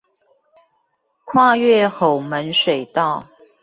[1.25, 3.27] 跨越吼門水道